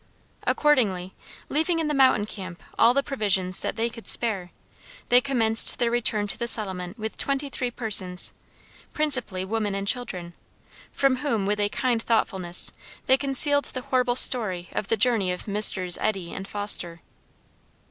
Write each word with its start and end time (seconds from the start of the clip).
Accordingly, 0.47 1.13
leaving 1.47 1.77
in 1.77 1.87
the 1.87 1.93
mountain 1.93 2.25
camp 2.25 2.63
all 2.79 2.95
the 2.95 3.03
provisions 3.03 3.61
that 3.61 3.75
they 3.75 3.87
could 3.87 4.07
spare, 4.07 4.49
they 5.09 5.21
commenced 5.21 5.77
their 5.77 5.91
return 5.91 6.25
to 6.29 6.39
the 6.39 6.47
settlement 6.47 6.97
with 6.97 7.19
twenty 7.19 7.49
three 7.51 7.69
persons, 7.69 8.33
principally 8.93 9.45
women 9.45 9.75
and 9.75 9.87
children, 9.87 10.33
from 10.91 11.17
whom, 11.17 11.45
with 11.45 11.59
a 11.59 11.69
kind 11.69 12.01
thoughtfulness, 12.01 12.71
they 13.05 13.15
concealed 13.15 13.65
the 13.65 13.81
horrible 13.83 14.15
story 14.15 14.69
of 14.71 14.87
the 14.87 14.97
journey 14.97 15.31
of 15.31 15.47
Messrs. 15.47 15.99
Eddy 15.99 16.33
and 16.33 16.47
Foster. 16.47 17.01